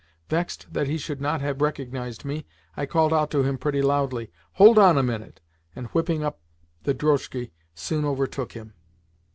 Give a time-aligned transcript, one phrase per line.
[0.29, 4.31] Vexed that he should not have recognised me, I called out to him pretty loudly,
[4.53, 5.41] "Hold on a minute!"
[5.75, 6.39] and, whipping up
[6.81, 8.73] the drozhki, soon overtook him.